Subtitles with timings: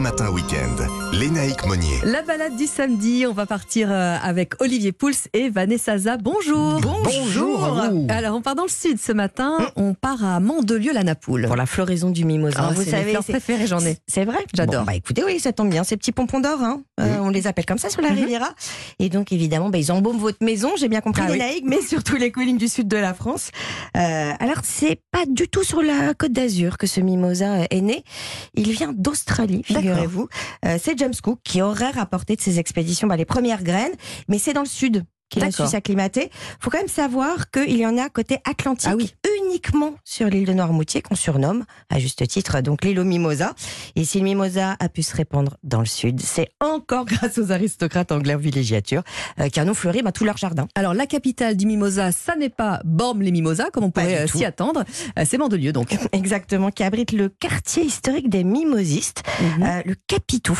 [0.00, 0.86] Matin Week-end.
[1.12, 1.98] Lénaïque Monnier.
[2.04, 6.16] La balade du samedi, on va partir euh, avec Olivier Pouls et Vanessa Zaza.
[6.16, 6.80] Bonjour.
[6.80, 8.06] Bonjour à vous.
[8.08, 9.58] Alors, on part dans le sud ce matin.
[9.76, 11.46] On part à Mandelieu-la-Napoule.
[11.46, 12.68] Pour la floraison du mimosa.
[12.70, 13.98] Ah, vous savez, c'est- préférées, j'en ai.
[14.06, 14.80] C'est vrai J'adore.
[14.80, 15.84] Bon, bah écoutez, oui, ça tombe bien.
[15.84, 18.48] Ces petits pompons d'or, hein, euh, on les appelle comme ça sur la Riviera.
[19.00, 21.38] Et donc, évidemment, bah, ils embaument votre maison, j'ai bien compris, Ah oui.
[21.38, 23.50] naïcs, mais surtout les collines du sud de la France.
[23.98, 27.82] Euh, alors, c'est pas du tout sur la côte d'Azur que ce mimosa euh, est
[27.82, 28.02] né.
[28.54, 29.89] Il vient d'Australie, D'accord.
[29.94, 30.28] Figurez-vous.
[30.64, 33.92] Euh, c'est James Cook qui aurait rapporté de ses expéditions bah, les premières graines,
[34.28, 36.30] mais c'est dans le sud qu'il a su s'acclimater.
[36.58, 39.14] faut quand même savoir qu'il y en a côté Atlantique, Ah oui.
[39.50, 43.52] Uniquement sur l'île de Noirmoutier, qu'on surnomme, à juste titre, donc l'île au mimosa.
[43.96, 47.50] Et si le mimosa a pu se répandre dans le sud, c'est encore grâce aux
[47.50, 49.02] aristocrates anglais en villégiature
[49.40, 50.68] euh, qui en ont fleuri bah, tout leur jardin.
[50.76, 54.84] Alors, la capitale du mimosa, ça n'est pas Bormes-les-Mimosas, comme on pourrait euh, s'y attendre.
[55.18, 55.96] Euh, C'est Mandelieu, donc.
[56.12, 59.24] Exactement, qui abrite le quartier historique des mimosistes,
[59.62, 60.58] euh, le Capitou.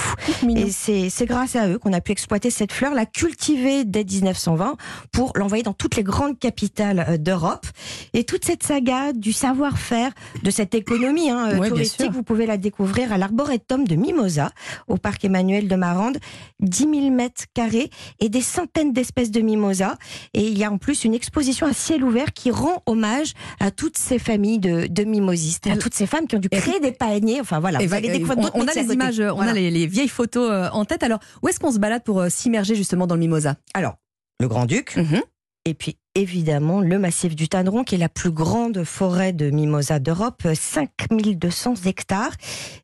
[0.57, 4.05] Et c'est c'est grâce à eux qu'on a pu exploiter cette fleur, la cultiver dès
[4.05, 4.77] 1920
[5.13, 7.67] pour l'envoyer dans toutes les grandes capitales d'Europe.
[8.15, 8.80] Et toute cette saga
[9.15, 13.87] du savoir-faire, de cette économie hein, euh, Ouais, touristique, vous pouvez la découvrir à l'arboretum
[13.87, 14.51] de Mimosa,
[14.89, 16.19] au parc Emmanuel de Marande.
[16.61, 19.97] 10 000 mètres carrés et des centaines d'espèces de mimosa.
[20.35, 23.71] Et il y a en plus une exposition à ciel ouvert qui rend hommage à
[23.71, 26.93] toutes ces familles de, de mimosistes, à toutes ces femmes qui ont dû créer des
[26.93, 27.41] paniers.
[27.41, 28.95] Enfin voilà, vous allez euh, on, a les côté.
[28.95, 29.53] images, on Voilà.
[29.53, 31.03] a les, les vieilles photos euh, en tête.
[31.03, 33.57] Alors, où est-ce qu'on se balade pour s'immerger justement dans le mimosa?
[33.75, 33.95] Alors,
[34.39, 35.23] le Grand-Duc, Mhm.
[35.65, 39.99] Et puis évidemment le massif du Tanneron, qui est la plus grande forêt de mimosa
[39.99, 42.33] d'Europe, 5200 hectares.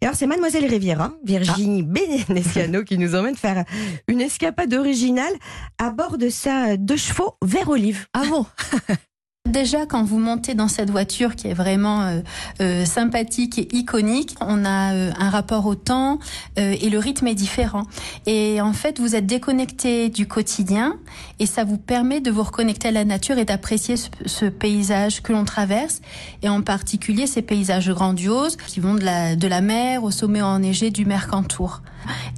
[0.01, 3.65] Et alors, c'est Mademoiselle Riviera, Virginie Benesciano, qui nous emmène faire
[4.09, 5.33] une escapade originale
[5.79, 8.07] à bord de sa deux chevaux vert olive.
[8.13, 8.47] Ah bon?
[9.47, 12.21] Déjà, quand vous montez dans cette voiture qui est vraiment euh,
[12.61, 16.19] euh, sympathique et iconique, on a euh, un rapport au temps
[16.59, 17.85] euh, et le rythme est différent.
[18.27, 20.97] Et en fait, vous êtes déconnecté du quotidien
[21.39, 25.23] et ça vous permet de vous reconnecter à la nature et d'apprécier ce, ce paysage
[25.23, 26.01] que l'on traverse
[26.43, 30.43] et en particulier ces paysages grandioses qui vont de la, de la mer au sommet
[30.43, 31.83] enneigé du Mercantour.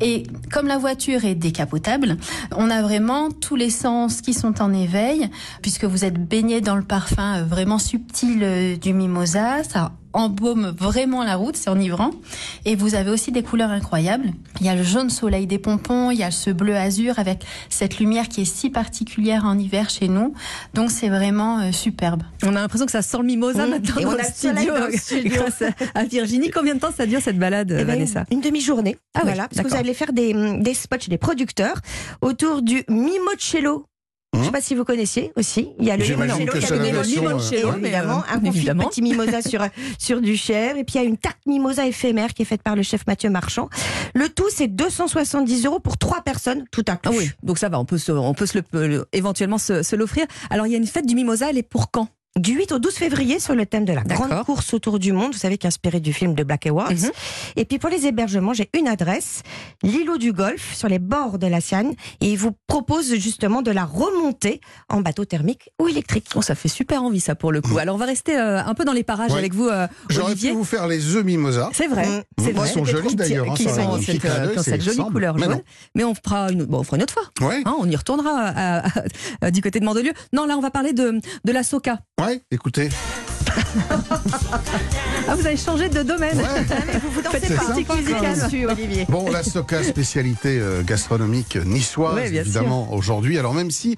[0.00, 2.16] Et comme la voiture est décapotable,
[2.56, 5.28] on a vraiment tous les sens qui sont en éveil,
[5.62, 9.62] puisque vous êtes baigné dans le parfum vraiment subtil euh, du mimosa.
[10.12, 12.10] Embaume vraiment la route, c'est enivrant.
[12.64, 14.30] Et vous avez aussi des couleurs incroyables.
[14.60, 17.44] Il y a le jaune soleil des pompons, il y a ce bleu azur avec
[17.68, 20.34] cette lumière qui est si particulière en hiver chez nous.
[20.74, 22.22] Donc c'est vraiment euh, superbe.
[22.44, 23.70] On a l'impression que ça sent le mimosa Mmh.
[23.70, 25.30] maintenant dans on le studio, dans le studio.
[25.34, 26.50] grâce à- à Virginie.
[26.50, 28.96] Combien de temps ça dure cette balade, Eh ben, Vanessa Une demi-journée.
[29.14, 31.76] Ah oui, voilà, parce que vous allez faire des, des spots chez des producteurs
[32.20, 33.84] autour du mimocello.
[34.34, 35.70] Je ne sais pas si vous connaissiez aussi.
[35.78, 37.78] Il y a le limoncello a le euh, ouais.
[37.78, 38.84] évidemment, euh, un confit évidemment.
[38.84, 39.64] de petit mimosa sur,
[39.98, 40.78] sur du chèvre.
[40.78, 43.06] Et puis il y a une tarte mimosa éphémère qui est faite par le chef
[43.06, 43.68] Mathieu Marchand.
[44.14, 47.10] Le tout, c'est 270 euros pour trois personnes, tout inclus.
[47.12, 49.82] Ah oui, donc ça va, on peut, se, on peut se le, le- éventuellement se,
[49.82, 50.26] se l'offrir.
[50.50, 52.08] Alors il y a une fête du mimosa, elle est pour quand?
[52.36, 55.32] Du 8 au 12 février sur le thème de la grande course autour du monde,
[55.32, 56.92] vous savez, qui est inspiré du film de Black Awards.
[56.92, 57.10] Mhm.
[57.56, 59.42] Et puis pour les hébergements, j'ai une adresse,
[59.82, 61.94] l'îlot du Golfe, sur les bords de la Sienne.
[62.20, 66.26] Et il vous propose justement de la remonter en bateau thermique ou électrique.
[66.32, 67.76] Bon, ça fait super envie ça pour le coup.
[67.78, 69.38] Alors on va rester euh, un peu dans les parages Ouais.
[69.38, 71.70] avec vous, euh, J'aurais pu vous faire les œufs mimosa.
[71.72, 72.22] C'est vrai, Mmh.
[72.44, 75.46] c'est Ils sont jolis d'ailleurs, hein, qui sont un cette, euh, cette jolie couleur Mais
[75.46, 75.60] jaune.
[75.96, 77.48] Mais on fera une, bon, on fera une autre fois.
[77.48, 78.90] Ouais, Hein, on y retournera à- à-
[79.42, 80.12] à- du côté de Mandelieu.
[80.32, 81.98] Non, là, on va parler de, de la soca.
[82.20, 82.88] ouais, écoutez.
[85.28, 86.36] Ah, vous avez changé de domaine.
[86.38, 86.98] Ouais.
[87.02, 88.44] Vous vous Faites critiques quand musicales même.
[88.44, 89.06] dessus, Olivier.
[89.08, 93.38] Bon, la soca, spécialité euh, gastronomique niçoise, Ouais, évidemment, aujourd'hui.
[93.38, 93.96] Alors même si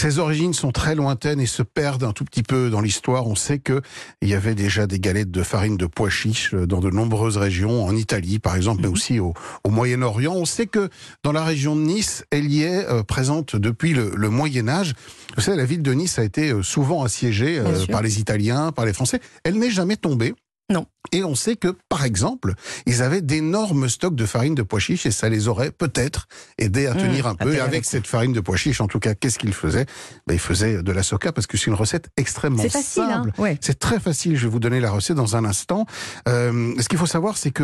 [0.00, 3.34] ses origines sont très lointaines et se perdent un tout petit peu dans l'histoire, on
[3.34, 3.82] sait que
[4.22, 7.36] il y avait déjà des galettes de farine de pois chiches euh, dans de nombreuses
[7.36, 10.34] régions, en Italie par exemple, mais aussi au, au Moyen-Orient.
[10.34, 10.88] On sait que
[11.22, 14.94] dans la région de Nice, elle y est euh, présente depuis le, le Moyen Âge.
[15.36, 18.72] Vous savez, la ville de Nice a été euh, souvent assiégée euh, par les Italiens,
[18.72, 19.20] par les Français.
[19.44, 20.34] Elle n'est jamais tombée.
[20.70, 20.86] Non.
[21.12, 22.52] Et on sait que, par exemple,
[22.84, 26.28] ils avaient d'énormes stocks de farine de pois chiches et ça les aurait peut-être
[26.58, 27.54] aidés à Mmh, tenir un peu.
[27.54, 29.86] Et avec cette farine de pois chiches, en tout cas, qu'est-ce qu'ils faisaient?
[30.26, 33.22] Ben, Ils faisaient de la soca parce que c'est une recette extrêmement C'est facile, hein
[33.24, 33.40] simple.
[33.40, 33.56] ouais.
[33.62, 35.86] C'est très facile, je vais vous donner la recette dans un instant.
[36.28, 37.62] Euh, ce qu'il faut savoir, c'est que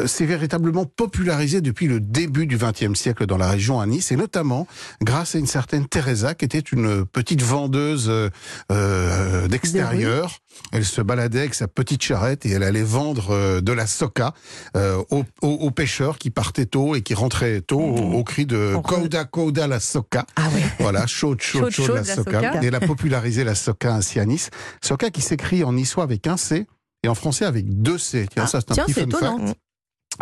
[0.00, 4.10] euh, c'est véritablement popularisé depuis le début du XXe siècle dans la région à Nice,
[4.10, 4.66] et notamment
[5.02, 8.30] grâce à une certaine Teresa, qui était une petite vendeuse euh,
[8.72, 10.38] euh, d'extérieur.
[10.72, 14.32] Elle se baladait avec sa petite charrette et elle allait vendre euh, de la soca
[14.76, 15.02] euh,
[15.42, 19.24] aux, pêcheurs qui partaient tôt et qui rentraient tôt au, au cri de On Coda
[19.24, 20.24] Coda la soca.
[20.36, 20.62] Ah ouais.
[20.78, 22.30] Voilà, chaude, chaude, Chaude, la, la soca.
[22.40, 22.62] soca.
[22.62, 24.50] Et elle a popularisé la soca ainsi à Nice.
[24.82, 26.66] Soca qui s'écrit en niçois avec un C
[27.02, 28.26] et en français avec deux C.
[28.30, 29.38] Tiens, Ah, ça c'est un petit fun étonnant.
[29.46, 29.58] fact.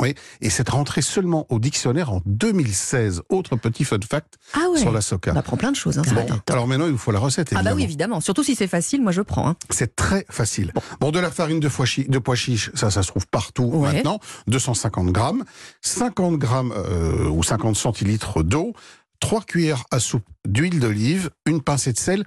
[0.00, 3.22] Oui, et c'est rentré seulement au dictionnaire en 2016.
[3.28, 4.78] Autre petit fun fact Ah ouais.
[4.78, 5.32] sur la soca.
[5.32, 5.98] On apprend plein de choses.
[5.98, 7.70] hein, Bon, alors maintenant, il vous faut la recette, Ah évidemment.
[7.70, 8.20] bah oui, évidemment.
[8.20, 9.48] Surtout si c'est facile, moi je prends.
[9.48, 9.56] hein.
[9.70, 10.72] C'est très facile.
[11.00, 11.10] Bon.
[11.10, 13.92] de la farine de, foie de pois chiche, ça, ça se trouve partout Ouais.
[13.94, 14.18] maintenant.
[14.48, 15.44] 250 grammes.
[15.82, 18.72] 50 grammes euh, ou 50 centilitres d'eau.
[19.20, 22.24] 3 cuillères à soupe d'huile d'olive, une pincée de sel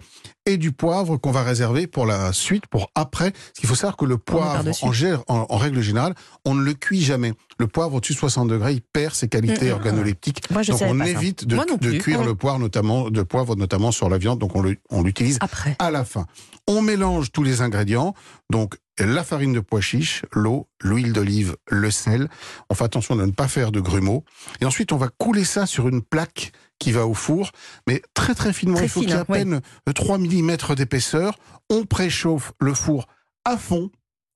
[0.48, 3.32] et du poivre qu'on va réserver pour la suite, pour après.
[3.32, 6.64] Parce qu'il faut savoir que le poivre, en, gé- en- en règle générale, on ne
[6.64, 7.34] le cuit jamais.
[7.60, 9.74] Le poivre au-dessus de 60 degrés, il perd ses qualités Mm, mm.
[9.74, 10.50] organoleptiques.
[10.52, 11.58] Moi, je donc on évite de,
[12.00, 14.40] cuire le poivre, notamment, de poivre notamment sur la viande.
[14.40, 15.76] Donc on on l'utilise Après.
[15.80, 16.26] à la fin.
[16.68, 18.16] On mélange tous les ingrédients,
[18.50, 22.30] donc la farine de pois chiche, l'eau, l'huile d'olive, le sel.
[22.72, 24.24] On fait attention de ne pas faire de grumeaux.
[24.60, 27.52] Et ensuite, on va couler ça sur une plaque qui va au four,
[27.88, 28.76] mais très très finement.
[28.78, 29.40] Très Il faut qu'il y ait à ouais.
[29.40, 31.38] peine euh, 3 mm d'épaisseur.
[31.70, 33.08] On préchauffe le four
[33.46, 33.90] à fond.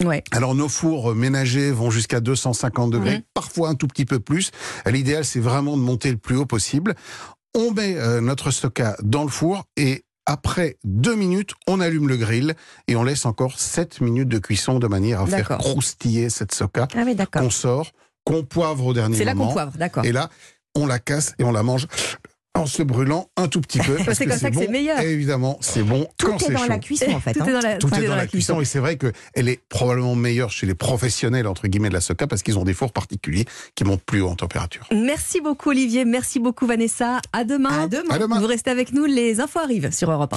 [0.03, 0.23] Ouais.
[0.31, 3.23] Alors nos fours euh, ménagers vont jusqu'à 250 degrés, Mhm.
[3.35, 4.49] parfois un tout petit peu plus.
[4.87, 6.95] L'idéal, c'est vraiment de monter le plus haut possible.
[7.55, 12.15] On met euh, notre stocka dans le four et après deux minutes, on allume le
[12.17, 12.55] grill
[12.87, 16.87] et on laisse encore 7 minutes de cuisson de manière à faire croustiller cette soca
[16.95, 17.91] Ah oui, qu'on sort,
[18.23, 19.47] qu'on poivre au dernier C'est là moment.
[19.49, 20.05] qu'on poivre, d'accord.
[20.05, 20.29] Et là,
[20.75, 21.87] on la casse et on la mange
[22.53, 23.95] en se brûlant un tout petit peu.
[24.05, 24.61] parce C'est comme ça que bon.
[24.61, 24.99] c'est meilleur.
[24.99, 26.67] Et évidemment, c'est bon Tout quand est c'est dans chaud.
[26.67, 27.33] la cuisson, en fait.
[27.33, 27.47] Tout hein.
[27.47, 30.15] est dans la, Tout tout est dans la cuisson et c'est vrai qu'elle est probablement
[30.15, 33.45] meilleure chez les professionnels entre guillemets de la soca parce qu'ils ont des fours particuliers
[33.75, 34.87] qui montent plus haut en température.
[34.93, 37.21] Merci beaucoup Olivier, merci beaucoup Vanessa.
[37.33, 37.83] À demain.
[37.83, 38.15] À demain.
[38.15, 38.39] À demain.
[38.39, 40.29] Vous restez avec nous, les infos arrivent sur Europe 1.